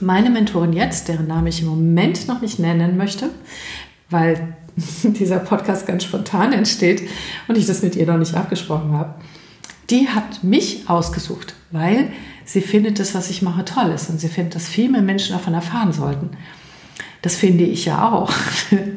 Meine 0.00 0.28
Mentorin 0.28 0.74
jetzt, 0.74 1.08
deren 1.08 1.26
Name 1.26 1.48
ich 1.48 1.62
im 1.62 1.68
Moment 1.68 2.28
noch 2.28 2.42
nicht 2.42 2.58
nennen 2.58 2.98
möchte, 2.98 3.30
weil 4.10 4.54
dieser 5.02 5.38
Podcast 5.38 5.86
ganz 5.86 6.04
spontan 6.04 6.52
entsteht 6.52 7.08
und 7.48 7.56
ich 7.56 7.64
das 7.64 7.82
mit 7.82 7.96
ihr 7.96 8.06
noch 8.06 8.18
nicht 8.18 8.34
abgesprochen 8.34 8.92
habe, 8.92 9.14
die 9.88 10.10
hat 10.10 10.44
mich 10.44 10.90
ausgesucht, 10.90 11.54
weil 11.70 12.12
sie 12.44 12.60
findet 12.60 12.98
das, 12.98 13.14
was 13.14 13.30
ich 13.30 13.40
mache, 13.40 13.64
toll 13.64 13.92
ist 13.92 14.10
und 14.10 14.20
sie 14.20 14.28
findet, 14.28 14.56
dass 14.56 14.68
viel 14.68 14.90
mehr 14.90 15.00
Menschen 15.00 15.32
davon 15.32 15.54
erfahren 15.54 15.94
sollten. 15.94 16.36
Das 17.22 17.36
finde 17.36 17.64
ich 17.64 17.84
ja 17.84 18.10
auch. 18.12 18.32
ähm, 18.70 18.92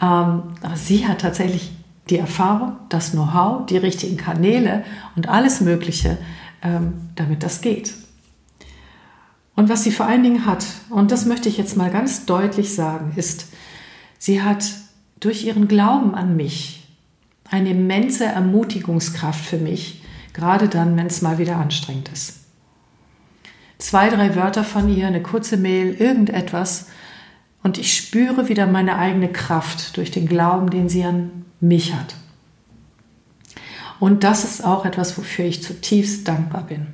aber 0.00 0.76
sie 0.76 1.06
hat 1.06 1.20
tatsächlich 1.20 1.70
die 2.10 2.18
Erfahrung, 2.18 2.76
das 2.88 3.12
Know-how, 3.12 3.66
die 3.66 3.76
richtigen 3.76 4.16
Kanäle 4.16 4.84
und 5.16 5.28
alles 5.28 5.60
Mögliche, 5.60 6.18
ähm, 6.62 6.94
damit 7.14 7.42
das 7.42 7.60
geht. 7.60 7.94
Und 9.54 9.68
was 9.68 9.84
sie 9.84 9.92
vor 9.92 10.06
allen 10.06 10.22
Dingen 10.22 10.46
hat, 10.46 10.66
und 10.90 11.12
das 11.12 11.26
möchte 11.26 11.48
ich 11.48 11.56
jetzt 11.56 11.76
mal 11.76 11.90
ganz 11.90 12.26
deutlich 12.26 12.74
sagen, 12.74 13.12
ist, 13.16 13.46
sie 14.18 14.42
hat 14.42 14.64
durch 15.20 15.44
ihren 15.44 15.68
Glauben 15.68 16.14
an 16.14 16.36
mich 16.36 16.88
eine 17.48 17.70
immense 17.70 18.24
Ermutigungskraft 18.24 19.44
für 19.44 19.58
mich, 19.58 20.02
gerade 20.32 20.68
dann, 20.68 20.96
wenn 20.96 21.06
es 21.06 21.22
mal 21.22 21.38
wieder 21.38 21.56
anstrengend 21.56 22.08
ist. 22.08 22.40
Zwei, 23.78 24.08
drei 24.08 24.34
Wörter 24.34 24.64
von 24.64 24.88
ihr, 24.88 25.06
eine 25.06 25.22
kurze 25.22 25.56
Mail, 25.56 25.92
irgendetwas, 25.94 26.86
und 27.62 27.78
ich 27.78 27.94
spüre 27.94 28.48
wieder 28.48 28.66
meine 28.66 28.96
eigene 28.96 29.28
Kraft 29.28 29.96
durch 29.96 30.10
den 30.10 30.26
Glauben, 30.26 30.70
den 30.70 30.88
sie 30.88 31.04
an 31.04 31.44
mich 31.60 31.94
hat. 31.94 32.16
Und 34.00 34.24
das 34.24 34.44
ist 34.44 34.64
auch 34.64 34.84
etwas, 34.84 35.16
wofür 35.16 35.44
ich 35.44 35.62
zutiefst 35.62 36.26
dankbar 36.26 36.64
bin. 36.64 36.88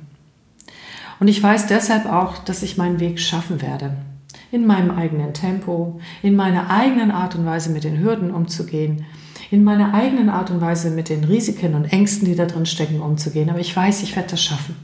Und 1.19 1.27
ich 1.27 1.41
weiß 1.41 1.67
deshalb 1.67 2.05
auch, 2.05 2.37
dass 2.37 2.61
ich 2.61 2.77
meinen 2.77 2.99
Weg 2.99 3.19
schaffen 3.19 3.61
werde. 3.61 3.97
In 4.51 4.67
meinem 4.67 4.91
eigenen 4.91 5.33
Tempo, 5.33 5.99
in 6.21 6.35
meiner 6.35 6.69
eigenen 6.69 7.11
Art 7.11 7.35
und 7.35 7.45
Weise 7.45 7.71
mit 7.71 7.83
den 7.83 7.99
Hürden 7.99 8.31
umzugehen, 8.31 9.05
in 9.51 9.63
meiner 9.63 9.93
eigenen 9.93 10.29
Art 10.29 10.51
und 10.51 10.61
Weise 10.61 10.91
mit 10.91 11.09
den 11.09 11.23
Risiken 11.23 11.73
und 11.73 11.85
Ängsten, 11.85 12.25
die 12.25 12.35
da 12.35 12.45
drin 12.45 12.67
stecken, 12.67 13.01
umzugehen. 13.01 13.49
Aber 13.49 13.59
ich 13.59 13.75
weiß, 13.75 14.03
ich 14.03 14.15
werde 14.15 14.29
das 14.29 14.43
schaffen. 14.43 14.75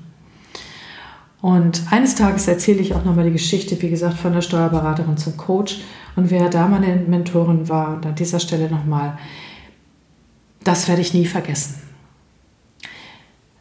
Und 1.41 1.83
eines 1.91 2.15
Tages 2.15 2.47
erzähle 2.47 2.79
ich 2.79 2.95
auch 2.95 3.05
nochmal 3.05 3.25
die 3.25 3.31
Geschichte, 3.31 3.79
wie 3.81 3.89
gesagt, 3.89 4.17
von 4.17 4.33
der 4.33 4.41
Steuerberaterin 4.41 5.17
zum 5.17 5.37
Coach. 5.37 5.81
Und 6.15 6.31
wer 6.31 6.49
da 6.49 6.67
meine 6.67 6.95
Mentorin 6.95 7.69
war, 7.69 8.01
an 8.03 8.15
dieser 8.15 8.39
Stelle 8.39 8.69
nochmal, 8.69 9.17
das 10.63 10.87
werde 10.87 11.01
ich 11.01 11.13
nie 11.13 11.25
vergessen. 11.25 11.75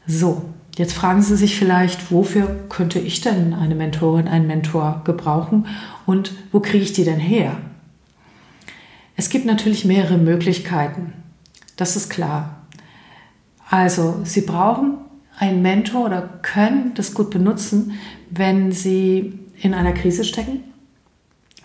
So, 0.07 0.43
jetzt 0.77 0.93
fragen 0.93 1.23
Sie 1.23 1.37
sich 1.37 1.57
vielleicht, 1.57 2.11
wofür 2.11 2.65
könnte 2.69 2.99
ich 2.99 3.21
denn 3.21 3.55
eine 3.55 3.75
Mentorin, 3.75 4.29
einen 4.29 4.47
Mentor 4.47 5.03
gebrauchen 5.05 5.67
und 6.07 6.33
wo 6.53 6.61
kriege 6.61 6.85
ich 6.85 6.93
die 6.93 7.05
denn 7.05 7.21
her? 7.21 7.57
Es 9.17 9.29
gibt 9.29 9.47
natürlich 9.47 9.85
mehrere 9.85 10.19
Möglichkeiten, 10.19 11.13
das 11.77 11.97
ist 11.97 12.11
klar. 12.11 12.63
Also, 13.71 14.21
Sie 14.25 14.43
brauchen 14.43 14.99
einen 15.39 15.63
Mentor 15.63 16.07
oder 16.07 16.23
können 16.43 16.93
das 16.95 17.15
gut 17.15 17.31
benutzen, 17.31 17.93
wenn 18.31 18.73
Sie 18.73 19.39
in 19.61 19.75
einer 19.75 19.93
Krise 19.93 20.25
stecken 20.25 20.65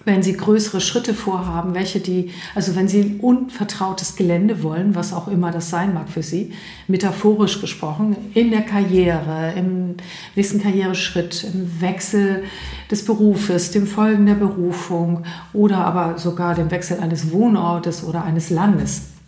wenn 0.05 0.23
Sie 0.23 0.33
größere 0.33 0.81
Schritte 0.81 1.13
vorhaben, 1.13 1.75
welche 1.75 1.99
die, 1.99 2.31
also 2.55 2.75
wenn 2.75 2.87
Sie 2.87 3.19
unvertrautes 3.21 4.15
Gelände 4.15 4.63
wollen, 4.63 4.95
was 4.95 5.13
auch 5.13 5.27
immer 5.27 5.51
das 5.51 5.69
sein 5.69 5.93
mag 5.93 6.09
für 6.09 6.23
Sie, 6.23 6.53
metaphorisch 6.87 7.61
gesprochen, 7.61 8.15
in 8.33 8.51
der 8.51 8.61
Karriere, 8.61 9.53
im 9.55 9.95
nächsten 10.35 10.61
Karriereschritt, 10.61 11.45
im 11.53 11.81
Wechsel 11.81 12.43
des 12.89 13.05
Berufes, 13.05 13.71
dem 13.71 13.85
Folgen 13.85 14.25
der 14.25 14.35
Berufung 14.35 15.25
oder 15.53 15.77
aber 15.77 16.17
sogar 16.17 16.55
dem 16.55 16.71
Wechsel 16.71 16.99
eines 16.99 17.31
Wohnortes 17.31 18.03
oder 18.03 18.23
eines 18.23 18.49
Landes. 18.49 19.18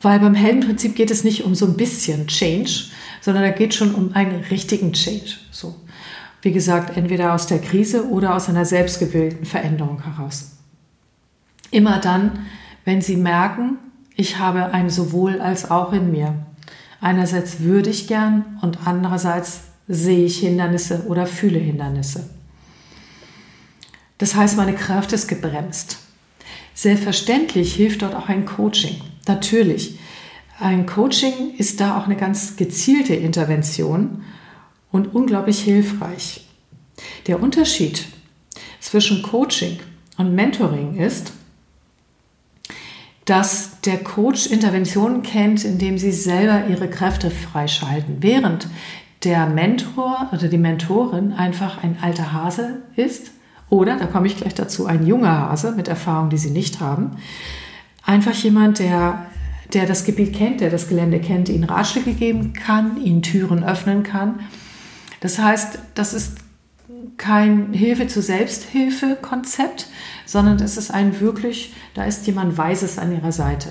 Weil 0.00 0.20
beim 0.20 0.34
Heldenprinzip 0.34 0.94
geht 0.94 1.10
es 1.10 1.24
nicht 1.24 1.44
um 1.44 1.54
so 1.54 1.66
ein 1.66 1.76
bisschen 1.76 2.28
Change, 2.28 2.86
sondern 3.20 3.42
da 3.42 3.50
geht 3.50 3.74
schon 3.74 3.94
um 3.94 4.14
einen 4.14 4.44
richtigen 4.44 4.92
Change. 4.92 5.36
So. 5.50 5.74
Wie 6.42 6.52
gesagt, 6.52 6.96
entweder 6.96 7.34
aus 7.34 7.46
der 7.46 7.58
Krise 7.58 8.08
oder 8.08 8.34
aus 8.34 8.48
einer 8.48 8.64
selbstgewählten 8.64 9.44
Veränderung 9.44 10.02
heraus. 10.02 10.52
Immer 11.70 11.98
dann, 11.98 12.46
wenn 12.84 13.02
Sie 13.02 13.16
merken, 13.16 13.78
ich 14.14 14.38
habe 14.38 14.72
ein 14.72 14.88
sowohl 14.88 15.40
als 15.40 15.70
auch 15.70 15.92
in 15.92 16.10
mir. 16.12 16.34
Einerseits 17.00 17.60
würde 17.60 17.90
ich 17.90 18.06
gern 18.06 18.58
und 18.62 18.86
andererseits 18.86 19.62
sehe 19.88 20.26
ich 20.26 20.38
Hindernisse 20.38 21.04
oder 21.06 21.26
fühle 21.26 21.58
Hindernisse. 21.58 22.28
Das 24.18 24.34
heißt, 24.34 24.56
meine 24.56 24.74
Kraft 24.74 25.12
ist 25.12 25.28
gebremst. 25.28 25.98
Selbstverständlich 26.74 27.74
hilft 27.74 28.02
dort 28.02 28.14
auch 28.14 28.28
ein 28.28 28.44
Coaching. 28.44 29.00
Natürlich. 29.28 29.98
Ein 30.58 30.86
Coaching 30.86 31.54
ist 31.56 31.80
da 31.80 31.98
auch 31.98 32.06
eine 32.06 32.16
ganz 32.16 32.56
gezielte 32.56 33.14
Intervention 33.14 34.24
und 34.90 35.14
unglaublich 35.14 35.60
hilfreich. 35.60 36.48
Der 37.28 37.40
Unterschied 37.40 38.06
zwischen 38.80 39.22
Coaching 39.22 39.78
und 40.16 40.34
Mentoring 40.34 40.96
ist, 40.96 41.32
dass 43.24 43.80
der 43.82 43.98
Coach 43.98 44.46
Interventionen 44.46 45.22
kennt, 45.22 45.64
indem 45.64 45.98
sie 45.98 46.12
selber 46.12 46.66
ihre 46.66 46.88
Kräfte 46.88 47.30
freischalten, 47.30 48.16
während 48.20 48.66
der 49.24 49.46
Mentor 49.46 50.30
oder 50.32 50.48
die 50.48 50.58
Mentorin 50.58 51.32
einfach 51.32 51.82
ein 51.84 51.98
alter 52.00 52.32
Hase 52.32 52.82
ist 52.96 53.30
oder, 53.70 53.96
da 53.96 54.06
komme 54.06 54.26
ich 54.26 54.36
gleich 54.36 54.54
dazu, 54.54 54.86
ein 54.86 55.06
junger 55.06 55.50
Hase 55.50 55.72
mit 55.72 55.88
Erfahrungen, 55.88 56.30
die 56.30 56.38
sie 56.38 56.50
nicht 56.50 56.80
haben. 56.80 57.16
Einfach 58.08 58.34
jemand, 58.34 58.80
der, 58.80 59.26
der 59.72 59.86
das 59.86 60.04
Gebiet 60.04 60.34
kennt, 60.34 60.60
der 60.60 60.70
das 60.70 60.88
Gelände 60.88 61.20
kennt, 61.20 61.48
ihnen 61.48 61.64
Ratschläge 61.64 62.14
geben 62.14 62.52
kann, 62.54 63.00
ihnen 63.00 63.22
Türen 63.22 63.62
öffnen 63.62 64.02
kann 64.02 64.40
das 65.20 65.38
heißt, 65.38 65.78
das 65.94 66.14
ist 66.14 66.36
kein 67.16 67.72
Hilfe 67.72 68.06
zu 68.06 68.22
Selbsthilfe-Konzept, 68.22 69.86
sondern 70.26 70.56
es 70.56 70.76
ist 70.76 70.90
ein 70.92 71.20
wirklich, 71.20 71.74
da 71.94 72.04
ist 72.04 72.26
jemand 72.26 72.56
Weises 72.56 72.98
an 72.98 73.12
ihrer 73.12 73.32
Seite. 73.32 73.70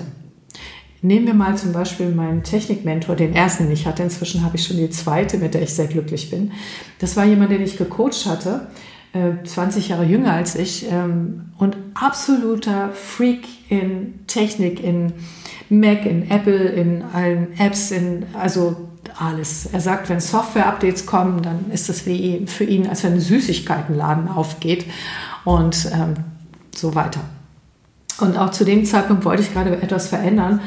Nehmen 1.00 1.26
wir 1.26 1.34
mal 1.34 1.56
zum 1.56 1.72
Beispiel 1.72 2.10
meinen 2.10 2.42
Technikmentor, 2.42 3.14
den 3.14 3.32
ersten, 3.32 3.64
den 3.64 3.72
ich 3.72 3.86
hatte. 3.86 4.02
Inzwischen 4.02 4.44
habe 4.44 4.56
ich 4.56 4.66
schon 4.66 4.76
die 4.76 4.90
zweite, 4.90 5.38
mit 5.38 5.54
der 5.54 5.62
ich 5.62 5.72
sehr 5.72 5.86
glücklich 5.86 6.28
bin. 6.28 6.52
Das 6.98 7.16
war 7.16 7.24
jemand, 7.24 7.52
den 7.52 7.62
ich 7.62 7.78
gecoacht 7.78 8.26
hatte, 8.26 8.68
20 9.12 9.86
äh, 9.86 9.90
Jahre 9.90 10.04
jünger 10.04 10.32
als 10.32 10.54
ich 10.54 10.90
ähm, 10.90 11.52
und 11.58 11.76
absoluter 11.94 12.90
Freak 12.90 13.46
in 13.68 14.26
Technik, 14.26 14.82
in 14.82 15.12
Mac, 15.70 16.04
in 16.06 16.30
Apple, 16.30 16.68
in 16.68 17.02
allen 17.12 17.58
Apps, 17.58 17.90
in, 17.90 18.26
also 18.34 18.76
alles. 19.18 19.66
Er 19.72 19.80
sagt, 19.80 20.08
wenn 20.08 20.20
Software-Updates 20.20 21.06
kommen, 21.06 21.42
dann 21.42 21.70
ist 21.72 21.88
es 21.88 22.06
wie 22.06 22.46
für 22.46 22.64
ihn, 22.64 22.86
als 22.86 23.04
wenn 23.04 23.14
ein 23.14 23.20
Süßigkeitenladen 23.20 24.28
aufgeht 24.28 24.86
und 25.44 25.90
ähm, 25.92 26.14
so 26.74 26.94
weiter. 26.94 27.20
Und 28.20 28.36
auch 28.36 28.50
zu 28.50 28.64
dem 28.64 28.84
Zeitpunkt 28.84 29.24
wollte 29.24 29.42
ich 29.42 29.52
gerade 29.52 29.80
etwas 29.80 30.08
verändern 30.08 30.60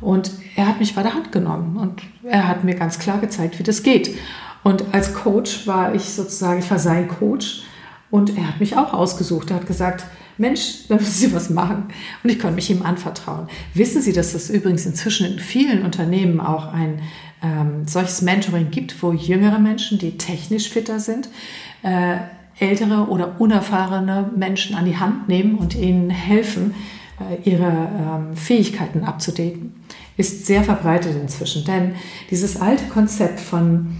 und 0.00 0.30
er 0.56 0.66
hat 0.66 0.80
mich 0.80 0.94
bei 0.94 1.02
der 1.02 1.14
Hand 1.14 1.32
genommen 1.32 1.76
und 1.76 2.02
er 2.24 2.48
hat 2.48 2.64
mir 2.64 2.74
ganz 2.74 2.98
klar 2.98 3.18
gezeigt, 3.18 3.58
wie 3.58 3.62
das 3.64 3.82
geht. 3.82 4.16
Und 4.62 4.84
als 4.92 5.14
Coach 5.14 5.66
war 5.66 5.94
ich 5.94 6.04
sozusagen, 6.04 6.60
ich 6.60 6.70
war 6.70 6.78
sein 6.78 7.08
Coach 7.08 7.62
und 8.12 8.36
er 8.36 8.46
hat 8.46 8.60
mich 8.60 8.76
auch 8.76 8.92
ausgesucht. 8.92 9.50
Er 9.50 9.56
hat 9.56 9.66
gesagt, 9.66 10.04
Mensch, 10.36 10.86
da 10.88 10.96
müssen 10.96 11.10
Sie 11.10 11.34
was 11.34 11.48
machen. 11.48 11.84
Und 12.22 12.30
ich 12.30 12.38
konnte 12.38 12.56
mich 12.56 12.70
ihm 12.70 12.82
anvertrauen. 12.82 13.48
Wissen 13.72 14.02
Sie, 14.02 14.12
dass 14.12 14.34
es 14.34 14.50
übrigens 14.50 14.84
inzwischen 14.84 15.26
in 15.26 15.38
vielen 15.38 15.82
Unternehmen 15.82 16.38
auch 16.38 16.70
ein 16.74 17.00
ähm, 17.42 17.88
solches 17.88 18.20
Mentoring 18.20 18.70
gibt, 18.70 19.02
wo 19.02 19.12
jüngere 19.12 19.58
Menschen, 19.58 19.98
die 19.98 20.18
technisch 20.18 20.68
fitter 20.68 21.00
sind, 21.00 21.30
äh, 21.82 22.18
ältere 22.58 23.08
oder 23.08 23.40
unerfahrene 23.40 24.30
Menschen 24.36 24.76
an 24.76 24.84
die 24.84 24.98
Hand 24.98 25.28
nehmen 25.28 25.54
und 25.54 25.74
ihnen 25.74 26.10
helfen, 26.10 26.74
äh, 27.18 27.48
ihre 27.48 27.64
ähm, 27.64 28.36
Fähigkeiten 28.36 29.04
abzudaten, 29.04 29.72
ist 30.18 30.44
sehr 30.44 30.62
verbreitet 30.64 31.16
inzwischen. 31.18 31.64
Denn 31.64 31.94
dieses 32.30 32.60
alte 32.60 32.84
Konzept 32.88 33.40
von 33.40 33.96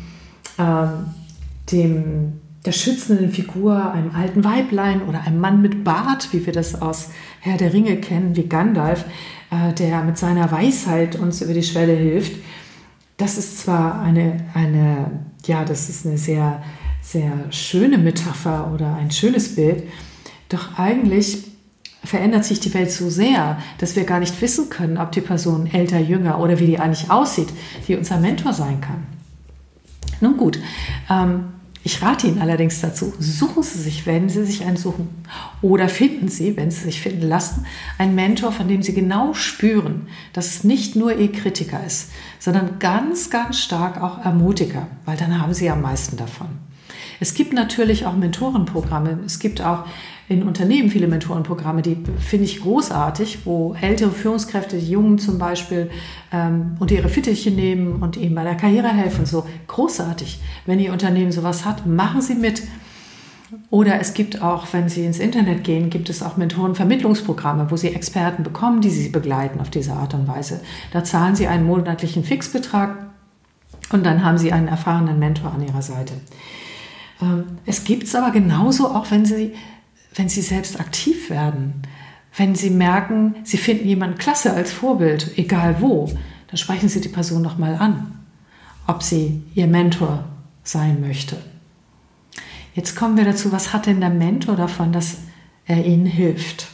ähm, 0.59 1.07
dem 1.73 2.43
der 2.65 2.73
schützenden 2.73 3.31
Figur, 3.33 3.93
einem 3.93 4.15
alten 4.15 4.45
Weiblein 4.45 5.03
oder 5.03 5.23
einem 5.23 5.41
Mann 5.41 5.63
mit 5.63 5.83
Bart, 5.83 6.33
wie 6.33 6.47
wir 6.47 6.53
das 6.53 6.81
aus 6.81 7.11
Herr 7.41 7.57
der 7.57 7.73
Ringe 7.73 7.97
kennen, 7.97 8.37
wie 8.37 8.49
Gandalf, 8.49 9.05
äh, 9.51 9.73
der 9.73 10.03
mit 10.03 10.17
seiner 10.17 10.51
Weisheit 10.53 11.17
uns 11.17 11.43
über 11.43 11.55
die 11.55 11.65
Schwelle 11.65 11.95
hilft. 11.95 12.33
Das 13.17 13.37
ist 13.37 13.59
zwar 13.59 14.01
eine, 14.01 14.45
eine, 14.55 15.11
ja, 15.45 15.65
das 15.65 15.89
ist 15.89 16.07
eine 16.07 16.19
sehr, 16.19 16.63
sehr 17.01 17.33
schöne 17.51 17.99
Metapher 17.99 18.71
oder 18.73 18.95
ein 18.95 19.11
schönes 19.11 19.57
Bild, 19.57 19.83
doch 20.49 20.79
eigentlich 20.79 21.45
verändert 22.05 22.45
sich 22.45 22.61
die 22.61 22.75
Welt 22.75 22.91
so 22.91 23.11
sehr, 23.11 23.59
dass 23.79 23.97
wir 23.97 24.05
gar 24.05 24.21
nicht 24.21 24.41
wissen 24.41 24.71
können, 24.71 24.99
ob 24.99 25.13
die 25.13 25.21
Person 25.21 25.69
älter, 25.73 25.99
jünger 25.99 26.41
oder 26.41 26.59
wie 26.59 26.67
die 26.67 26.79
eigentlich 26.79 27.11
aussieht, 27.11 27.49
die 27.87 27.97
unser 27.97 28.19
Mentor 28.19 28.53
sein 28.53 28.81
kann. 28.81 29.05
Nun 30.21 30.37
gut, 30.37 30.59
ähm, 31.11 31.45
ich 31.85 32.01
rate 32.03 32.29
Ihnen 32.29 32.41
allerdings 32.41 32.81
dazu, 32.81 33.13
suchen 33.19 33.63
Sie 33.63 33.79
sich, 33.79 34.07
wenn 34.07 34.29
Sie 34.29 34.45
sich 34.45 34.65
einen 34.65 34.77
suchen, 34.77 35.09
oder 35.63 35.89
finden 35.89 36.29
Sie, 36.29 36.57
wenn 36.57 36.71
Sie 36.71 36.85
sich 36.85 37.01
finden 37.01 37.29
lassen, 37.29 37.67
einen 37.99 38.15
Mentor, 38.15 38.53
von 38.53 38.69
dem 38.69 38.83
Sie 38.83 38.95
genau 38.95 39.35
spüren, 39.35 40.07
dass 40.33 40.47
es 40.47 40.65
nicht 40.65 40.95
nur 40.95 41.17
Ihr 41.17 41.33
Kritiker 41.33 41.85
ist, 41.85 42.11
sondern 42.39 42.79
ganz, 42.79 43.31
ganz 43.31 43.59
stark 43.59 44.01
auch 44.01 44.25
Ermutiger, 44.25 44.87
weil 45.05 45.17
dann 45.17 45.41
haben 45.41 45.55
Sie 45.55 45.69
am 45.71 45.83
meisten 45.83 46.17
davon. 46.17 46.49
Es 47.19 47.35
gibt 47.35 47.53
natürlich 47.53 48.05
auch 48.07 48.17
Mentorenprogramme. 48.17 49.21
Es 49.25 49.39
gibt 49.39 49.61
auch 49.61 49.85
in 50.33 50.43
Unternehmen 50.43 50.89
viele 50.89 51.07
Mentorenprogramme, 51.07 51.83
die 51.83 51.97
finde 52.19 52.47
ich 52.47 52.63
großartig, 52.63 53.41
wo 53.45 53.75
ältere 53.81 54.11
Führungskräfte, 54.11 54.79
die 54.79 54.91
Jungen 54.91 55.19
zum 55.19 55.39
Beispiel, 55.39 55.91
ähm, 56.33 56.77
unter 56.79 56.95
ihre 56.95 57.09
Fittiche 57.09 57.51
nehmen 57.51 58.03
und 58.03 58.17
ihnen 58.17 58.35
bei 58.35 58.43
der 58.43 58.55
Karriere 58.55 58.89
helfen. 58.89 59.27
So 59.27 59.45
großartig. 59.67 60.41
Wenn 60.65 60.81
Ihr 60.81 60.93
Unternehmen 60.93 61.33
sowas 61.33 61.65
hat, 61.65 61.87
machen 61.87 62.23
Sie 62.23 62.35
mit. 62.35 62.63
Oder 63.69 64.01
es 64.01 64.15
gibt 64.15 64.41
auch, 64.41 64.67
wenn 64.73 64.89
Sie 64.89 65.05
ins 65.05 65.19
Internet 65.19 65.65
gehen, 65.65 65.91
gibt 65.91 66.09
es 66.09 66.23
auch 66.23 66.39
Mentorenvermittlungsprogramme, 66.39 67.71
wo 67.71 67.77
Sie 67.77 67.95
Experten 67.95 68.43
bekommen, 68.43 68.81
die 68.81 68.91
Sie 68.91 69.11
begleiten 69.11 69.61
auf 69.61 69.69
diese 69.69 69.93
Art 69.93 70.15
und 70.15 70.27
Weise. 70.27 70.63
Da 70.93 71.05
zahlen 71.05 71.37
Sie 71.37 71.47
einen 71.47 71.67
monatlichen 71.67 72.25
Fixbetrag 72.25 72.97
und 73.93 74.07
dann 74.07 74.25
haben 74.25 74.39
Sie 74.39 74.53
einen 74.53 74.69
erfahrenen 74.69 75.19
Mentor 75.19 75.53
an 75.53 75.67
Ihrer 75.67 75.83
Seite. 75.83 76.15
Ähm, 77.21 77.45
es 77.67 77.85
gibt 77.85 78.05
es 78.05 78.15
aber 78.15 78.31
genauso 78.31 78.89
auch, 78.89 79.11
wenn 79.11 79.25
Sie 79.25 79.53
wenn 80.15 80.29
sie 80.29 80.43
selbst 80.43 80.79
aktiv 80.79 81.31
werden, 81.31 81.83
wenn 82.37 82.55
sie 82.55 82.71
merken, 82.71 83.37
sie 83.45 83.59
finden 83.59 83.87
jemanden 83.87 84.19
klasse 84.19 84.53
als 84.55 84.73
Vorbild, 84.73 85.37
egal 85.37 85.77
wo, 85.81 86.11
dann 86.53 86.59
sprechen 86.59 86.91
Sie 86.91 87.01
die 87.01 87.09
Person 87.09 87.41
noch 87.41 87.57
mal 87.57 87.77
an, 87.77 88.19
ob 88.87 89.03
sie 89.03 89.43
Ihr 89.55 89.67
Mentor 89.67 90.25
sein 90.63 91.01
möchte. 91.01 91.39
Jetzt 92.75 92.95
kommen 92.95 93.17
wir 93.17 93.25
dazu, 93.25 93.53
was 93.53 93.73
hat 93.73 93.87
denn 93.87 94.01
der 94.01 94.11
Mentor 94.11 94.57
davon, 94.57 94.93
dass 94.93 95.17
er 95.67 95.85
Ihnen 95.85 96.05
hilft? 96.05 96.69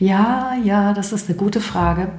Ja, 0.00 0.54
ja, 0.64 0.92
das 0.92 1.12
ist 1.12 1.28
eine 1.28 1.38
gute 1.38 1.60
Frage. 1.60 2.10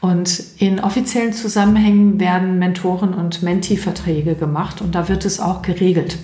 Und 0.00 0.42
in 0.58 0.80
offiziellen 0.80 1.32
Zusammenhängen 1.32 2.18
werden 2.20 2.58
Mentoren- 2.58 3.14
und 3.14 3.42
Mentee-Verträge 3.42 4.36
gemacht 4.36 4.80
und 4.80 4.94
da 4.94 5.08
wird 5.08 5.24
es 5.24 5.40
auch 5.40 5.62
geregelt. 5.62 6.16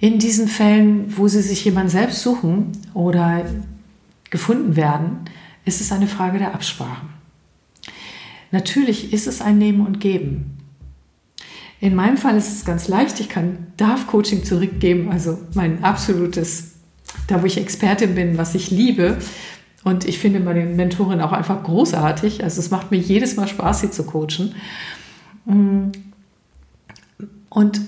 In 0.00 0.18
diesen 0.18 0.46
Fällen, 0.46 1.16
wo 1.16 1.26
Sie 1.26 1.42
sich 1.42 1.64
jemand 1.64 1.90
selbst 1.90 2.22
suchen 2.22 2.72
oder 2.94 3.44
gefunden 4.30 4.76
werden, 4.76 5.20
ist 5.64 5.80
es 5.80 5.90
eine 5.90 6.06
Frage 6.06 6.38
der 6.38 6.54
Absprache. 6.54 7.06
Natürlich 8.50 9.12
ist 9.12 9.26
es 9.26 9.40
ein 9.42 9.58
Nehmen 9.58 9.84
und 9.84 10.00
Geben. 10.00 10.58
In 11.80 11.94
meinem 11.94 12.16
Fall 12.16 12.36
ist 12.36 12.52
es 12.52 12.64
ganz 12.64 12.88
leicht. 12.88 13.20
Ich 13.20 13.28
kann, 13.28 13.66
darf 13.76 14.06
Coaching 14.06 14.44
zurückgeben, 14.44 15.10
also 15.10 15.38
mein 15.54 15.84
absolutes, 15.84 16.72
da 17.26 17.42
wo 17.42 17.46
ich 17.46 17.58
Expertin 17.58 18.14
bin, 18.14 18.38
was 18.38 18.54
ich 18.54 18.70
liebe. 18.70 19.18
Und 19.84 20.06
ich 20.06 20.18
finde 20.18 20.40
meine 20.40 20.64
Mentorin 20.64 21.20
auch 21.20 21.32
einfach 21.32 21.62
großartig. 21.62 22.42
Also 22.42 22.60
es 22.60 22.70
macht 22.70 22.90
mir 22.90 22.98
jedes 22.98 23.36
Mal 23.36 23.48
Spaß, 23.48 23.80
sie 23.80 23.90
zu 23.90 24.04
coachen. 24.04 24.54
Und 27.48 27.80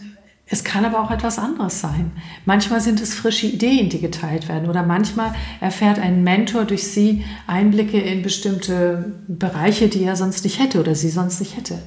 es 0.53 0.65
kann 0.65 0.85
aber 0.85 1.01
auch 1.01 1.13
etwas 1.13 1.39
anderes 1.39 1.81
sein. 1.81 2.11
Manchmal 2.45 2.81
sind 2.81 3.01
es 3.01 3.15
frische 3.15 3.47
Ideen, 3.47 3.89
die 3.89 4.01
geteilt 4.01 4.49
werden 4.49 4.69
oder 4.69 4.83
manchmal 4.83 5.33
erfährt 5.61 6.01
ein 6.01 6.25
Mentor 6.25 6.65
durch 6.65 6.89
sie 6.89 7.25
Einblicke 7.47 8.01
in 8.01 8.23
bestimmte 8.23 9.15
Bereiche, 9.29 9.87
die 9.87 10.03
er 10.03 10.17
sonst 10.17 10.43
nicht 10.43 10.59
hätte 10.59 10.81
oder 10.81 10.97
sie 10.97 11.09
sonst 11.09 11.39
nicht 11.39 11.57
hätte. 11.57 11.79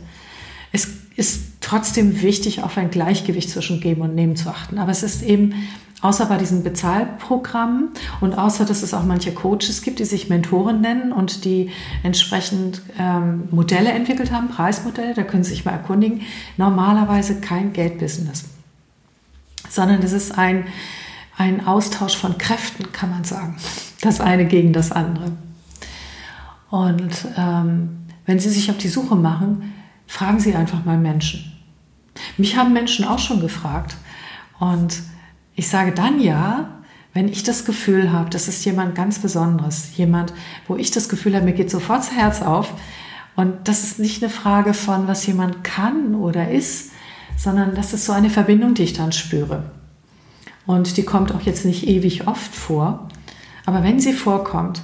Es 0.72 0.88
ist 1.18 1.42
trotzdem 1.60 2.22
wichtig, 2.22 2.64
auf 2.64 2.78
ein 2.78 2.90
Gleichgewicht 2.90 3.50
zwischen 3.50 3.82
Geben 3.82 4.02
und 4.02 4.16
Nehmen 4.16 4.38
zu 4.38 4.50
achten. 4.50 4.78
Aber 4.78 4.92
es 4.92 5.04
ist 5.04 5.24
eben, 5.24 5.54
außer 6.02 6.26
bei 6.28 6.38
diesen 6.38 6.64
Bezahlprogrammen 6.64 7.90
und 8.22 8.34
außer, 8.34 8.64
dass 8.64 8.82
es 8.82 8.94
auch 8.94 9.04
manche 9.04 9.34
Coaches 9.34 9.82
gibt, 9.82 10.00
die 10.00 10.06
sich 10.06 10.30
Mentoren 10.30 10.80
nennen 10.80 11.12
und 11.12 11.44
die 11.44 11.70
entsprechend 12.02 12.82
ähm, 12.98 13.44
Modelle 13.52 13.92
entwickelt 13.92 14.32
haben, 14.32 14.48
Preismodelle, 14.48 15.14
da 15.14 15.24
können 15.24 15.44
Sie 15.44 15.52
sich 15.52 15.66
mal 15.66 15.72
erkundigen, 15.72 16.22
normalerweise 16.56 17.42
kein 17.42 17.74
Geldbusiness 17.74 18.53
sondern 19.74 20.04
es 20.04 20.14
ist 20.14 20.38
ein, 20.38 20.66
ein 21.38 21.66
Austausch 21.66 22.16
von 22.16 22.38
Kräften, 22.38 22.92
kann 22.92 23.10
man 23.10 23.24
sagen. 23.24 23.58
Das 24.02 24.22
eine 24.22 24.46
gegen 24.46 24.72
das 24.72 24.92
andere. 24.92 25.32
Und 26.70 27.26
ähm, 27.38 28.06
wenn 28.26 28.40
Sie 28.40 28.50
sich 28.50 28.70
auf 28.70 28.78
die 28.78 28.88
Suche 28.88 29.16
machen, 29.16 29.74
fragen 30.06 30.40
Sie 30.40 30.56
einfach 30.56 30.86
mal 30.86 30.98
Menschen. 30.98 31.52
Mich 32.38 32.56
haben 32.56 32.74
Menschen 32.74 33.06
auch 33.06 33.20
schon 33.20 33.42
gefragt. 33.42 33.96
Und 34.60 35.02
ich 35.56 35.68
sage 35.68 35.92
dann 35.92 36.20
ja, 36.22 36.70
wenn 37.14 37.28
ich 37.28 37.44
das 37.44 37.66
Gefühl 37.66 38.12
habe, 38.12 38.30
das 38.30 38.48
ist 38.48 38.66
jemand 38.66 38.96
ganz 38.96 39.20
Besonderes, 39.20 39.98
jemand, 39.98 40.34
wo 40.68 40.76
ich 40.76 40.92
das 40.92 41.10
Gefühl 41.10 41.36
habe, 41.36 41.46
mir 41.46 41.54
geht 41.54 41.70
sofort 41.70 42.00
das 42.00 42.12
Herz 42.12 42.42
auf. 42.42 42.74
Und 43.36 43.68
das 43.68 43.84
ist 43.84 44.00
nicht 44.00 44.24
eine 44.24 44.32
Frage 44.32 44.74
von, 44.74 45.08
was 45.08 45.26
jemand 45.26 45.64
kann 45.64 46.16
oder 46.16 46.52
ist, 46.52 46.93
sondern 47.38 47.76
das 47.76 47.94
ist 47.94 48.06
so 48.06 48.14
eine 48.14 48.30
Verbindung, 48.30 48.74
die 48.74 48.84
ich 48.84 48.94
dann 48.94 49.12
spüre. 49.12 49.64
Und 50.66 50.98
die 50.98 51.04
kommt 51.04 51.34
auch 51.34 51.42
jetzt 51.42 51.66
nicht 51.66 51.88
ewig 51.88 52.28
oft 52.28 52.56
vor, 52.56 53.10
aber 53.66 53.84
wenn 53.84 54.00
sie 54.00 54.14
vorkommt, 54.14 54.82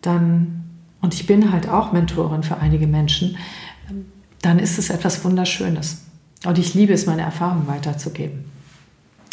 dann, 0.00 0.64
und 1.00 1.14
ich 1.14 1.26
bin 1.26 1.52
halt 1.52 1.68
auch 1.68 1.92
Mentorin 1.92 2.42
für 2.42 2.58
einige 2.58 2.86
Menschen, 2.86 3.36
dann 4.42 4.58
ist 4.58 4.78
es 4.78 4.90
etwas 4.90 5.24
Wunderschönes. 5.24 6.02
Und 6.44 6.58
ich 6.58 6.74
liebe 6.74 6.92
es, 6.92 7.06
meine 7.06 7.22
Erfahrungen 7.22 7.66
weiterzugeben. 7.66 8.44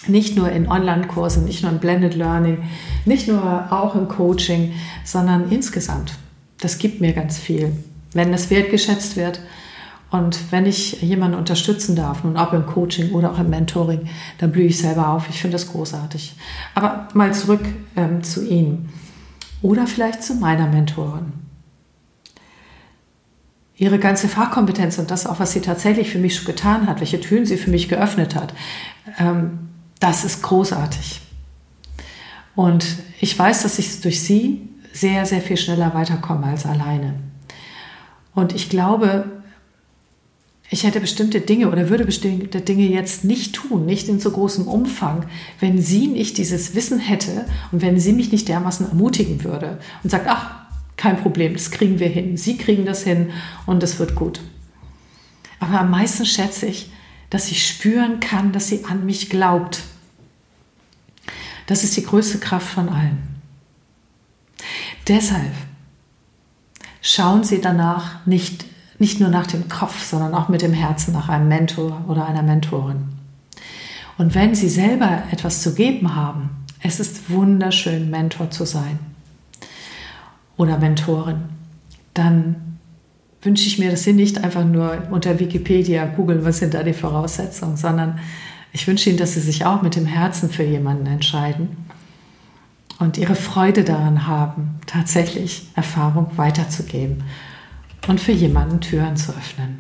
Nicht 0.08 0.36
nur 0.36 0.50
in 0.52 0.68
Online-Kursen, 0.70 1.46
nicht 1.46 1.62
nur 1.62 1.72
im 1.72 1.80
Blended 1.80 2.16
Learning, 2.16 2.64
nicht 3.06 3.28
nur 3.28 3.72
auch 3.72 3.96
im 3.96 4.08
Coaching, 4.08 4.74
sondern 5.04 5.52
insgesamt. 5.52 6.18
Das 6.60 6.78
gibt 6.78 7.02
mir 7.02 7.14
ganz 7.14 7.38
viel. 7.38 7.76
Wenn 8.14 8.32
das 8.32 8.50
wertgeschätzt 8.50 9.18
wird, 9.18 9.42
und 10.12 10.52
wenn 10.52 10.66
ich 10.66 11.02
jemanden 11.02 11.38
unterstützen 11.38 11.96
darf, 11.96 12.26
nun 12.26 12.36
ob 12.36 12.52
im 12.52 12.66
Coaching 12.66 13.12
oder 13.14 13.32
auch 13.32 13.40
im 13.40 13.50
Mentoring, 13.50 14.10
dann 14.40 14.52
blühe 14.52 14.66
ich 14.66 14.78
selber 14.78 15.08
auf. 15.08 15.30
Ich 15.30 15.42
finde 15.42 15.56
das 15.56 15.72
großartig. 15.72 16.36
Aber 16.76 17.08
mal 17.14 17.34
zurück 17.34 17.62
ähm, 17.96 18.22
zu 18.22 18.46
Ihnen 18.46 18.90
oder 19.62 19.88
vielleicht 19.88 20.22
zu 20.22 20.36
meiner 20.36 20.68
Mentorin. 20.68 21.32
Ihre 23.78 24.00
ganze 24.00 24.28
Fachkompetenz 24.28 25.00
und 25.00 25.10
das 25.10 25.26
auch, 25.26 25.40
was 25.40 25.54
sie 25.54 25.62
tatsächlich 25.62 26.10
für 26.10 26.20
mich 26.20 26.36
schon 26.36 26.46
getan 26.46 26.88
hat, 26.88 27.00
welche 27.00 27.22
Türen 27.22 27.46
sie 27.46 27.58
für 27.58 27.72
mich 27.72 27.88
geöffnet 27.88 28.36
hat, 28.36 28.54
ähm, 29.18 29.70
das 30.00 30.26
ist 30.26 30.44
großartig. 30.44 31.22
Und 32.54 32.86
ich 33.22 33.38
weiß, 33.38 33.64
dass 33.64 33.80
ich 33.80 34.02
durch 34.02 34.22
sie 34.22 34.68
sehr, 34.92 35.26
sehr 35.26 35.42
viel 35.42 35.58
schneller 35.58 35.94
weiterkomme 35.94 36.48
als 36.48 36.66
alleine. 36.66 37.14
Und 38.36 38.54
ich 38.54 38.70
glaube, 38.70 39.41
ich 40.74 40.86
hätte 40.86 41.02
bestimmte 41.02 41.42
Dinge 41.42 41.70
oder 41.70 41.90
würde 41.90 42.06
bestimmte 42.06 42.62
Dinge 42.62 42.88
jetzt 42.88 43.26
nicht 43.26 43.54
tun, 43.54 43.86
nicht 43.86 44.08
in 44.08 44.22
so 44.22 44.32
großem 44.32 44.70
Umfang, 44.70 45.26
wenn 45.60 45.82
sie 45.82 46.08
nicht 46.08 46.38
dieses 46.38 46.76
Wissen 46.76 46.98
hätte 46.98 47.46
und 47.74 47.82
wenn 47.82 48.00
sie 48.00 48.14
mich 48.14 48.32
nicht 48.32 48.48
dermaßen 48.48 48.88
ermutigen 48.88 49.44
würde 49.44 49.80
und 50.02 50.10
sagt, 50.10 50.28
ach, 50.30 50.62
kein 50.96 51.22
Problem, 51.22 51.54
das 51.54 51.72
kriegen 51.72 52.00
wir 52.00 52.08
hin, 52.08 52.38
sie 52.38 52.58
kriegen 52.58 52.86
das 52.86 53.04
hin 53.04 53.32
und 53.66 53.84
es 53.84 54.00
wird 54.00 54.16
gut. 54.16 54.40
Aber 55.60 55.82
am 55.82 55.92
meisten 55.92 56.26
schätze 56.26 56.68
ich, 56.68 56.90
dass 57.30 57.52
ich 57.52 57.68
spüren 57.68 58.22
kann, 58.22 58.54
dass 58.54 58.70
sie 58.70 58.86
an 58.86 59.06
mich 59.06 59.30
glaubt. 59.30 59.82
Das 61.68 61.84
ist 61.84 61.98
die 61.98 62.06
größte 62.06 62.38
Kraft 62.38 62.68
von 62.68 62.88
allen. 62.88 63.18
Deshalb 65.06 65.52
schauen 67.02 67.44
Sie 67.44 67.60
danach 67.60 68.26
nicht 68.26 68.71
nicht 69.02 69.20
nur 69.20 69.30
nach 69.30 69.48
dem 69.48 69.68
Kopf, 69.68 70.06
sondern 70.06 70.36
auch 70.36 70.48
mit 70.48 70.62
dem 70.62 70.74
Herzen 70.74 71.12
nach 71.12 71.28
einem 71.28 71.48
Mentor 71.48 72.06
oder 72.08 72.28
einer 72.28 72.44
Mentorin. 72.44 73.10
Und 74.20 74.36
wenn 74.36 74.54
Sie 74.54 74.70
selber 74.70 75.24
etwas 75.32 75.64
zu 75.64 75.74
geben 75.74 76.16
haben, 76.16 76.52
es 76.84 77.00
ist 77.00 77.32
wunderschön, 77.32 78.12
Mentor 78.12 78.52
zu 78.52 78.64
sein 78.64 79.00
oder 80.56 80.78
Mentorin, 80.78 81.42
dann 82.14 82.78
wünsche 83.42 83.66
ich 83.66 83.80
mir, 83.80 83.90
dass 83.90 84.04
Sie 84.04 84.14
nicht 84.14 84.44
einfach 84.44 84.64
nur 84.64 84.96
unter 85.10 85.40
Wikipedia 85.40 86.06
googeln, 86.06 86.46
was 86.46 86.60
sind 86.60 86.76
da 86.76 86.84
die 86.84 86.94
Voraussetzungen, 86.94 87.78
sondern 87.78 88.20
ich 88.74 88.88
wünsche 88.88 89.10
Ihnen, 89.10 89.18
dass 89.18 89.34
Sie 89.34 89.42
sich 89.42 89.66
auch 89.66 89.82
mit 89.82 89.96
dem 89.96 90.06
Herzen 90.06 90.52
für 90.52 90.64
jemanden 90.64 91.08
entscheiden 91.08 91.70
und 93.00 93.18
Ihre 93.18 93.36
Freude 93.36 93.84
daran 93.84 94.28
haben, 94.28 94.80
tatsächlich 94.86 95.70
Erfahrung 95.76 96.28
weiterzugeben 96.38 97.24
und 98.08 98.20
für 98.20 98.32
jemanden 98.32 98.82
Türen 98.82 99.16
zu 99.16 99.32
öffnen. 99.32 99.80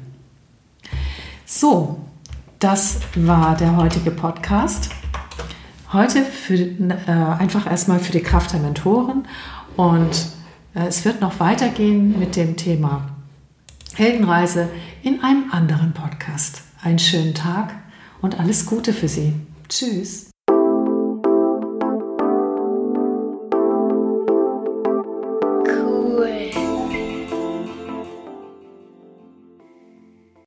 So, 1.46 2.00
das 2.60 3.00
war 3.16 3.58
der 3.58 3.76
heutige 3.76 4.12
Podcast. 4.12 4.90
Heute 5.92 6.24
für, 6.24 6.56
äh, 6.56 6.96
einfach 7.08 7.70
erstmal 7.70 8.00
für 8.00 8.14
die 8.14 8.22
Kraft 8.22 8.54
der 8.54 8.62
Mentoren 8.62 9.28
und 9.76 10.28
äh, 10.74 10.88
es 10.88 11.04
wird 11.04 11.20
noch 11.22 11.40
weitergehen 11.40 12.18
mit 12.18 12.36
dem 12.36 12.56
Thema 12.56 13.10
Heldenreise 13.96 14.70
in 15.04 15.22
einem 15.24 15.52
anderen 15.52 15.94
Podcast. 15.94 16.62
Einen 16.82 17.00
schönen 17.00 17.34
Tag 17.34 17.74
und 18.22 18.40
alles 18.40 18.66
Gute 18.66 18.94
für 18.94 19.08
Sie. 19.08 19.34
Tschüss. 19.68 20.31